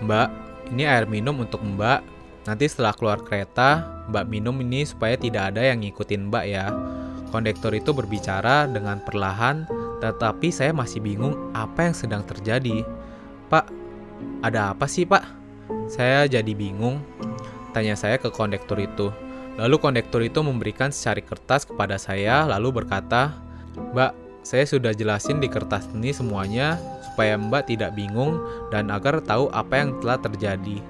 Mbak, 0.00 0.28
ini 0.72 0.88
air 0.88 1.04
minum 1.06 1.36
untuk 1.40 1.60
Mbak. 1.60 2.00
Nanti 2.48 2.64
setelah 2.66 2.96
keluar 2.96 3.22
kereta, 3.22 3.86
Mbak 4.10 4.24
minum 4.26 4.56
ini 4.64 4.82
supaya 4.82 5.14
tidak 5.14 5.54
ada 5.54 5.62
yang 5.62 5.84
ngikutin 5.84 6.32
Mbak 6.32 6.44
ya. 6.48 6.72
Kondektur 7.30 7.72
itu 7.72 7.96
berbicara 7.96 8.68
dengan 8.68 9.00
perlahan 9.00 9.64
tetapi 10.02 10.50
saya 10.50 10.74
masih 10.74 10.98
bingung 10.98 11.38
apa 11.54 11.86
yang 11.86 11.94
sedang 11.94 12.26
terjadi. 12.26 12.82
Pak, 13.46 13.70
ada 14.42 14.74
apa 14.74 14.90
sih 14.90 15.06
pak? 15.06 15.22
Saya 15.86 16.26
jadi 16.26 16.50
bingung. 16.58 16.98
Tanya 17.70 17.94
saya 17.94 18.18
ke 18.18 18.28
kondektur 18.28 18.82
itu. 18.82 19.14
Lalu 19.54 19.78
kondektur 19.78 20.20
itu 20.26 20.42
memberikan 20.42 20.90
secari 20.90 21.22
kertas 21.22 21.62
kepada 21.62 22.02
saya 22.02 22.42
lalu 22.50 22.82
berkata, 22.82 23.38
Mbak, 23.94 24.12
saya 24.42 24.66
sudah 24.66 24.90
jelasin 24.90 25.38
di 25.38 25.46
kertas 25.46 25.86
ini 25.94 26.10
semuanya 26.10 26.78
supaya 27.06 27.38
Mbak 27.38 27.70
tidak 27.70 27.94
bingung 27.94 28.42
dan 28.74 28.90
agar 28.90 29.22
tahu 29.22 29.46
apa 29.54 29.86
yang 29.86 29.98
telah 30.02 30.18
terjadi. 30.18 30.82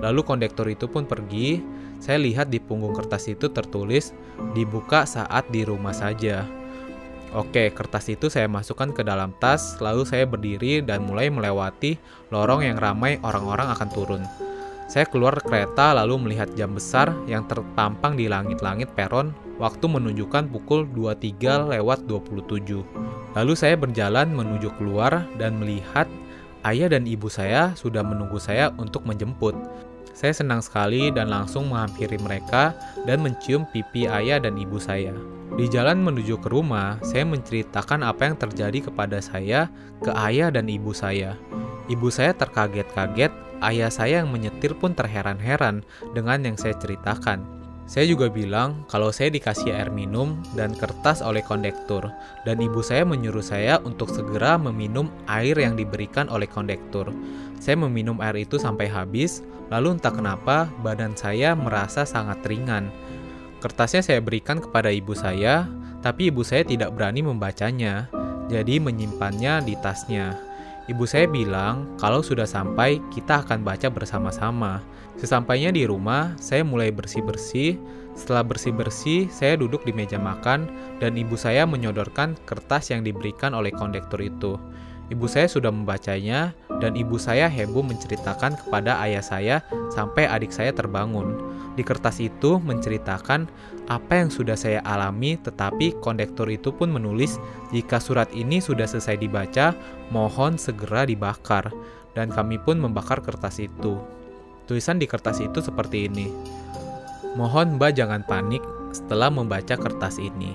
Lalu 0.00 0.20
kondektur 0.24 0.64
itu 0.72 0.88
pun 0.88 1.04
pergi. 1.04 1.60
Saya 2.00 2.20
lihat 2.20 2.52
di 2.52 2.60
punggung 2.60 2.92
kertas 2.92 3.32
itu 3.32 3.48
tertulis 3.48 4.12
dibuka 4.52 5.08
saat 5.08 5.48
di 5.48 5.64
rumah 5.64 5.96
saja. 5.96 6.44
Oke, 7.34 7.72
kertas 7.74 8.06
itu 8.12 8.30
saya 8.30 8.46
masukkan 8.46 8.94
ke 8.94 9.02
dalam 9.02 9.34
tas, 9.42 9.80
lalu 9.82 10.06
saya 10.06 10.22
berdiri 10.22 10.84
dan 10.84 11.02
mulai 11.02 11.32
melewati 11.32 11.98
lorong 12.30 12.62
yang 12.62 12.78
ramai 12.78 13.18
orang-orang 13.26 13.72
akan 13.74 13.88
turun. 13.90 14.22
Saya 14.94 15.10
keluar 15.10 15.34
kereta 15.42 15.90
lalu 15.90 16.22
melihat 16.22 16.54
jam 16.54 16.70
besar 16.70 17.10
yang 17.26 17.42
terpampang 17.50 18.14
di 18.14 18.30
langit-langit 18.30 18.94
peron 18.94 19.34
waktu 19.58 19.90
menunjukkan 19.90 20.46
pukul 20.54 20.86
23 20.94 21.74
lewat 21.74 22.06
27. 22.06 22.86
Lalu 23.34 23.52
saya 23.58 23.74
berjalan 23.74 24.30
menuju 24.30 24.70
keluar 24.78 25.26
dan 25.34 25.58
melihat 25.58 26.06
ayah 26.62 26.86
dan 26.86 27.10
ibu 27.10 27.26
saya 27.26 27.74
sudah 27.74 28.06
menunggu 28.06 28.38
saya 28.38 28.70
untuk 28.78 29.02
menjemput. 29.02 29.58
Saya 30.14 30.30
senang 30.30 30.62
sekali 30.62 31.10
dan 31.10 31.26
langsung 31.26 31.74
menghampiri 31.74 32.14
mereka 32.22 32.70
dan 33.02 33.18
mencium 33.18 33.66
pipi 33.74 34.06
ayah 34.06 34.38
dan 34.38 34.54
ibu 34.54 34.78
saya. 34.78 35.10
Di 35.58 35.66
jalan 35.66 36.06
menuju 36.06 36.38
ke 36.38 36.54
rumah, 36.54 37.02
saya 37.02 37.26
menceritakan 37.26 38.06
apa 38.06 38.30
yang 38.30 38.38
terjadi 38.38 38.86
kepada 38.86 39.18
saya 39.18 39.66
ke 40.06 40.14
ayah 40.14 40.54
dan 40.54 40.70
ibu 40.70 40.94
saya. 40.94 41.34
Ibu 41.90 42.14
saya 42.14 42.30
terkaget-kaget, 42.30 43.43
ayah 43.64 43.88
saya 43.88 44.20
yang 44.22 44.30
menyetir 44.30 44.76
pun 44.76 44.92
terheran-heran 44.92 45.82
dengan 46.12 46.44
yang 46.44 46.56
saya 46.60 46.76
ceritakan. 46.76 47.42
Saya 47.84 48.08
juga 48.08 48.32
bilang 48.32 48.88
kalau 48.88 49.12
saya 49.12 49.28
dikasih 49.28 49.76
air 49.76 49.92
minum 49.92 50.40
dan 50.56 50.72
kertas 50.72 51.20
oleh 51.20 51.44
kondektur, 51.44 52.08
dan 52.48 52.56
ibu 52.56 52.80
saya 52.80 53.04
menyuruh 53.04 53.44
saya 53.44 53.76
untuk 53.84 54.08
segera 54.08 54.56
meminum 54.56 55.12
air 55.28 55.52
yang 55.60 55.76
diberikan 55.76 56.32
oleh 56.32 56.48
kondektur. 56.48 57.12
Saya 57.60 57.76
meminum 57.76 58.24
air 58.24 58.40
itu 58.40 58.56
sampai 58.56 58.88
habis, 58.88 59.44
lalu 59.68 60.00
entah 60.00 60.16
kenapa 60.16 60.72
badan 60.80 61.12
saya 61.12 61.52
merasa 61.52 62.08
sangat 62.08 62.40
ringan. 62.48 62.88
Kertasnya 63.60 64.00
saya 64.00 64.20
berikan 64.24 64.64
kepada 64.64 64.88
ibu 64.88 65.12
saya, 65.12 65.68
tapi 66.00 66.32
ibu 66.32 66.40
saya 66.40 66.64
tidak 66.64 66.92
berani 66.96 67.20
membacanya, 67.20 68.08
jadi 68.48 68.80
menyimpannya 68.80 69.64
di 69.64 69.76
tasnya. 69.80 70.36
Ibu 70.84 71.08
saya 71.08 71.24
bilang, 71.24 71.96
kalau 71.96 72.20
sudah 72.20 72.44
sampai, 72.44 73.00
kita 73.08 73.40
akan 73.40 73.64
baca 73.64 73.88
bersama-sama. 73.88 74.84
Sesampainya 75.16 75.72
di 75.72 75.88
rumah, 75.88 76.36
saya 76.36 76.60
mulai 76.60 76.92
bersih-bersih. 76.92 77.80
Setelah 78.12 78.44
bersih-bersih, 78.44 79.32
saya 79.32 79.56
duduk 79.56 79.80
di 79.88 79.96
meja 79.96 80.20
makan, 80.20 80.68
dan 81.00 81.16
ibu 81.16 81.40
saya 81.40 81.64
menyodorkan 81.64 82.36
kertas 82.44 82.92
yang 82.92 83.00
diberikan 83.00 83.56
oleh 83.56 83.72
kondektur 83.72 84.20
itu. 84.20 84.60
Ibu 85.12 85.28
saya 85.28 85.44
sudah 85.44 85.68
membacanya, 85.68 86.56
dan 86.80 86.96
ibu 86.96 87.20
saya 87.20 87.44
heboh 87.44 87.84
menceritakan 87.84 88.56
kepada 88.56 88.96
ayah 89.04 89.20
saya 89.20 89.56
sampai 89.92 90.24
adik 90.24 90.48
saya 90.48 90.72
terbangun. 90.72 91.36
Di 91.76 91.84
kertas 91.84 92.22
itu 92.22 92.56
menceritakan 92.62 93.50
apa 93.90 94.12
yang 94.16 94.32
sudah 94.32 94.56
saya 94.56 94.80
alami, 94.86 95.36
tetapi 95.36 96.00
kondektur 96.00 96.48
itu 96.48 96.72
pun 96.72 96.88
menulis 96.88 97.36
jika 97.68 98.00
surat 98.00 98.30
ini 98.32 98.64
sudah 98.64 98.88
selesai 98.88 99.20
dibaca, 99.20 99.76
mohon 100.08 100.56
segera 100.56 101.04
dibakar. 101.04 101.68
Dan 102.14 102.30
kami 102.30 102.62
pun 102.62 102.78
membakar 102.78 103.20
kertas 103.20 103.58
itu. 103.58 103.98
Tulisan 104.70 105.02
di 105.02 105.10
kertas 105.10 105.42
itu 105.42 105.58
seperti 105.58 106.06
ini. 106.06 106.30
Mohon 107.34 107.76
Mbak 107.76 107.92
jangan 107.98 108.22
panik 108.22 108.62
setelah 108.94 109.28
membaca 109.28 109.74
kertas 109.74 110.22
ini. 110.22 110.54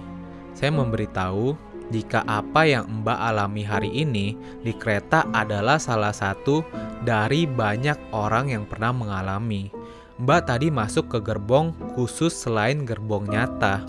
Saya 0.55 0.71
memberitahu 0.71 1.68
jika 1.89 2.21
apa 2.29 2.69
yang 2.69 2.85
Mbak 3.01 3.19
alami 3.19 3.65
hari 3.65 3.89
ini 3.89 4.37
di 4.61 4.73
kereta 4.77 5.25
adalah 5.33 5.81
salah 5.81 6.13
satu 6.13 6.61
dari 7.01 7.49
banyak 7.49 8.13
orang 8.13 8.53
yang 8.53 8.63
pernah 8.69 8.93
mengalami. 8.93 9.73
Mbak 10.19 10.41
tadi 10.51 10.67
masuk 10.69 11.09
ke 11.09 11.19
gerbong 11.23 11.73
khusus 11.97 12.35
selain 12.35 12.85
gerbong 12.85 13.25
nyata. 13.25 13.81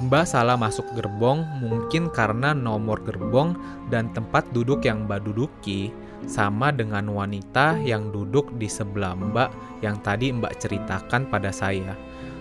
Mbak 0.00 0.24
salah 0.24 0.56
masuk 0.56 0.88
gerbong 0.96 1.44
mungkin 1.60 2.08
karena 2.08 2.56
nomor 2.56 3.04
gerbong 3.04 3.52
dan 3.92 4.08
tempat 4.16 4.48
duduk 4.56 4.82
yang 4.82 5.04
Mbak 5.04 5.28
duduki 5.28 5.92
sama 6.24 6.72
dengan 6.72 7.12
wanita 7.12 7.76
yang 7.84 8.08
duduk 8.08 8.48
di 8.56 8.66
sebelah 8.66 9.12
Mbak 9.12 9.80
yang 9.84 10.00
tadi 10.00 10.32
Mbak 10.32 10.56
ceritakan 10.56 11.28
pada 11.28 11.52
saya. 11.52 11.94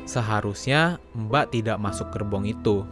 Seharusnya 0.08 0.98
Mbak 1.13 1.53
tidak 1.53 1.77
masuk 1.77 2.10
gerbong 2.15 2.48
itu. 2.48 2.88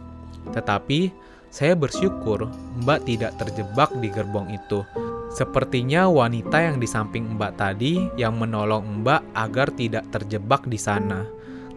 Tetapi 0.52 1.10
saya 1.48 1.72
bersyukur 1.72 2.48
Mbak 2.84 3.08
tidak 3.08 3.32
terjebak 3.40 3.90
di 3.98 4.08
gerbong 4.12 4.52
itu. 4.52 4.84
Sepertinya 5.28 6.08
wanita 6.08 6.56
yang 6.56 6.80
di 6.80 6.88
samping 6.88 7.36
Mbak 7.36 7.52
tadi 7.60 8.08
yang 8.16 8.36
menolong 8.40 9.04
Mbak 9.04 9.36
agar 9.36 9.68
tidak 9.76 10.08
terjebak 10.12 10.64
di 10.64 10.80
sana. 10.80 11.24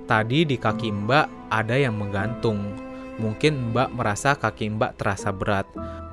Tadi 0.08 0.48
di 0.48 0.56
kaki 0.60 0.92
Mbak 0.92 1.52
ada 1.52 1.76
yang 1.76 2.00
menggantung. 2.00 2.72
Mungkin 3.20 3.72
Mbak 3.72 3.90
merasa 3.96 4.36
kaki 4.36 4.76
Mbak 4.76 5.00
terasa 5.00 5.32
berat. 5.36 5.68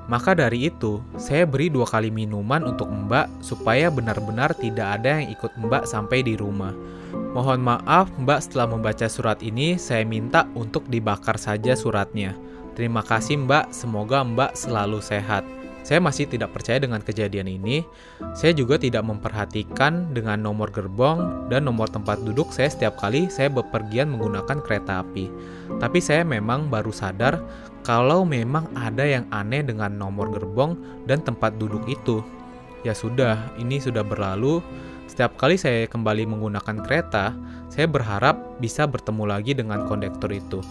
Maka 0.09 0.33
dari 0.33 0.73
itu, 0.73 0.97
saya 1.21 1.45
beri 1.45 1.69
dua 1.69 1.85
kali 1.85 2.09
minuman 2.09 2.65
untuk 2.65 2.89
Mbak 2.89 3.45
supaya 3.45 3.93
benar-benar 3.93 4.57
tidak 4.57 4.99
ada 4.99 5.21
yang 5.21 5.29
ikut 5.29 5.53
Mbak 5.53 5.85
sampai 5.85 6.25
di 6.25 6.33
rumah. 6.33 6.73
Mohon 7.13 7.61
maaf 7.61 8.09
Mbak 8.17 8.39
setelah 8.41 8.73
membaca 8.73 9.05
surat 9.05 9.37
ini, 9.45 9.77
saya 9.77 10.01
minta 10.01 10.49
untuk 10.57 10.89
dibakar 10.89 11.37
saja 11.37 11.77
suratnya. 11.77 12.33
Terima 12.79 13.03
kasih 13.03 13.43
Mbak, 13.43 13.75
semoga 13.75 14.23
Mbak 14.23 14.55
selalu 14.55 15.03
sehat. 15.03 15.43
Saya 15.83 15.99
masih 15.99 16.31
tidak 16.31 16.55
percaya 16.55 16.79
dengan 16.79 17.03
kejadian 17.03 17.51
ini. 17.51 17.83
Saya 18.31 18.55
juga 18.55 18.79
tidak 18.79 19.03
memperhatikan 19.03 20.15
dengan 20.15 20.39
nomor 20.39 20.71
gerbong 20.71 21.51
dan 21.51 21.67
nomor 21.67 21.91
tempat 21.91 22.23
duduk 22.23 22.55
saya 22.55 22.71
setiap 22.71 22.95
kali 22.95 23.27
saya 23.27 23.51
bepergian 23.51 24.15
menggunakan 24.15 24.63
kereta 24.63 25.03
api. 25.03 25.27
Tapi 25.75 25.99
saya 25.99 26.23
memang 26.23 26.71
baru 26.71 26.95
sadar 26.95 27.43
kalau 27.83 28.23
memang 28.23 28.71
ada 28.79 29.03
yang 29.03 29.27
aneh 29.27 29.59
dengan 29.59 29.99
nomor 29.99 30.31
gerbong 30.31 30.79
dan 31.03 31.19
tempat 31.19 31.59
duduk 31.59 31.83
itu. 31.83 32.23
Ya 32.87 32.95
sudah, 32.95 33.51
ini 33.59 33.83
sudah 33.83 34.07
berlalu. 34.07 34.63
Setiap 35.11 35.35
kali 35.35 35.59
saya 35.59 35.83
kembali 35.83 36.31
menggunakan 36.31 36.79
kereta, 36.87 37.35
saya 37.67 37.91
berharap 37.91 38.39
bisa 38.63 38.87
bertemu 38.87 39.23
lagi 39.27 39.51
dengan 39.51 39.83
kondektur 39.83 40.31
itu. 40.31 40.63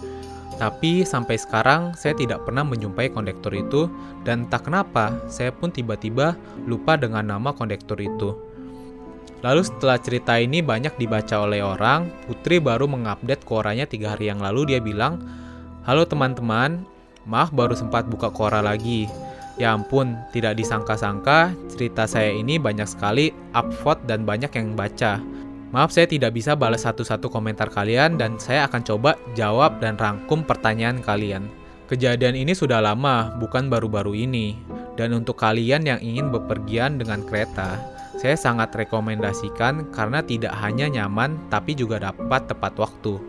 Tapi 0.58 1.06
sampai 1.06 1.38
sekarang 1.38 1.94
saya 1.94 2.18
tidak 2.18 2.42
pernah 2.42 2.66
menjumpai 2.66 3.14
kondektur 3.14 3.54
itu 3.54 3.86
dan 4.26 4.50
tak 4.50 4.66
kenapa 4.66 5.14
saya 5.30 5.54
pun 5.54 5.70
tiba-tiba 5.70 6.34
lupa 6.66 6.98
dengan 6.98 7.30
nama 7.30 7.54
kondektur 7.54 7.94
itu. 8.02 8.34
Lalu 9.38 9.62
setelah 9.62 10.02
cerita 10.02 10.34
ini 10.34 10.58
banyak 10.58 10.98
dibaca 10.98 11.46
oleh 11.46 11.62
orang, 11.62 12.10
Putri 12.26 12.58
baru 12.58 12.90
mengupdate 12.90 13.46
koranya 13.46 13.86
tiga 13.86 14.18
hari 14.18 14.26
yang 14.26 14.42
lalu 14.42 14.74
dia 14.74 14.82
bilang, 14.82 15.22
Halo 15.86 16.02
teman-teman, 16.02 16.82
maaf 17.22 17.54
baru 17.54 17.78
sempat 17.78 18.10
buka 18.10 18.34
kora 18.34 18.58
lagi. 18.58 19.06
Ya 19.58 19.74
ampun, 19.74 20.18
tidak 20.34 20.58
disangka-sangka 20.58 21.54
cerita 21.70 22.06
saya 22.10 22.34
ini 22.34 22.58
banyak 22.58 22.86
sekali 22.86 23.30
upvote 23.54 24.06
dan 24.10 24.26
banyak 24.26 24.50
yang 24.58 24.74
baca. 24.74 25.22
Maaf 25.68 25.92
saya 25.92 26.08
tidak 26.08 26.32
bisa 26.32 26.56
balas 26.56 26.88
satu-satu 26.88 27.28
komentar 27.28 27.68
kalian 27.68 28.16
dan 28.16 28.40
saya 28.40 28.64
akan 28.64 28.80
coba 28.80 29.20
jawab 29.37 29.84
dan 29.84 30.00
rangkum 30.00 30.40
pertanyaan 30.40 31.04
kalian. 31.04 31.52
Kejadian 31.92 32.40
ini 32.40 32.56
sudah 32.56 32.80
lama, 32.80 33.37
bukan 33.37 33.68
baru-baru 33.68 34.16
ini. 34.16 34.56
Dan 34.96 35.12
untuk 35.12 35.37
kalian 35.37 35.84
yang 35.84 36.00
ingin 36.00 36.32
bepergian 36.32 36.96
dengan 36.96 37.20
kereta, 37.20 37.80
saya 38.16 38.32
sangat 38.34 38.72
rekomendasikan 38.72 39.92
karena 39.92 40.25
tidak 40.25 40.56
hanya 40.56 40.88
nyaman 40.88 41.37
tapi 41.52 41.76
juga 41.76 42.00
dapat 42.00 42.48
tepat 42.48 42.72
waktu. 42.80 43.20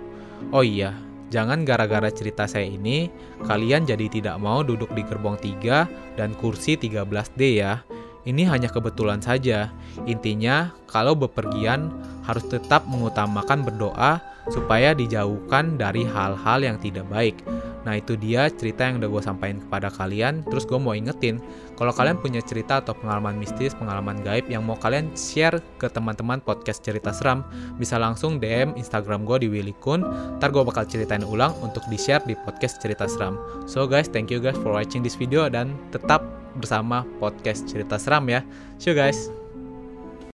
Oh 0.55 0.63
iya, 0.63 0.95
jangan 1.35 1.67
gara-gara 1.67 2.07
cerita 2.07 2.47
saya 2.47 2.71
ini, 2.71 3.11
kalian 3.43 3.83
jadi 3.83 4.07
tidak 4.07 4.39
mau 4.39 4.63
duduk 4.63 4.95
di 4.95 5.03
gerbong 5.03 5.35
3 5.35 6.15
dan 6.15 6.31
kursi 6.39 6.79
13D 6.79 7.39
ya. 7.59 7.83
Ini 8.27 8.43
hanya 8.51 8.67
kebetulan 8.67 9.23
saja. 9.23 9.71
Intinya, 10.03 10.75
kalau 10.91 11.15
bepergian 11.15 11.91
harus 12.29 12.45
tetap 12.45 12.85
mengutamakan 12.85 13.65
berdoa 13.65 14.21
supaya 14.53 14.93
dijauhkan 14.93 15.77
dari 15.77 16.05
hal-hal 16.05 16.61
yang 16.61 16.77
tidak 16.77 17.05
baik. 17.09 17.41
Nah 17.85 17.97
itu 17.97 18.13
dia 18.19 18.49
cerita 18.51 18.85
yang 18.85 19.01
udah 19.01 19.09
gue 19.09 19.23
sampaikan 19.23 19.59
kepada 19.65 19.89
kalian. 19.89 20.45
Terus 20.45 20.65
gue 20.69 20.77
mau 20.77 20.93
ingetin, 20.93 21.41
kalau 21.77 21.89
kalian 21.89 22.19
punya 22.19 22.41
cerita 22.43 22.83
atau 22.83 22.93
pengalaman 22.97 23.39
mistis, 23.39 23.73
pengalaman 23.73 24.19
gaib 24.21 24.45
yang 24.51 24.65
mau 24.65 24.75
kalian 24.75 25.09
share 25.15 25.57
ke 25.81 25.87
teman-teman 25.89 26.43
podcast 26.43 26.85
cerita 26.85 27.09
seram, 27.15 27.45
bisa 27.81 27.95
langsung 27.97 28.37
DM 28.37 28.75
Instagram 28.75 29.23
gue 29.25 29.45
di 29.45 29.47
Willy 29.49 29.73
Kun. 29.79 30.03
Ntar 30.37 30.53
gue 30.53 30.63
bakal 30.65 30.85
ceritain 30.85 31.23
ulang 31.23 31.55
untuk 31.63 31.85
di-share 31.87 32.21
di 32.27 32.35
podcast 32.35 32.83
cerita 32.83 33.07
seram. 33.07 33.39
So 33.65 33.87
guys, 33.87 34.11
thank 34.11 34.29
you 34.29 34.43
guys 34.43 34.59
for 34.59 34.75
watching 34.75 35.01
this 35.01 35.15
video 35.15 35.47
dan 35.47 35.73
tetap 35.93 36.25
bersama 36.57 37.07
podcast 37.21 37.69
cerita 37.69 37.95
seram 37.95 38.27
ya. 38.27 38.43
See 38.81 38.91
you 38.91 38.97
guys. 38.97 39.38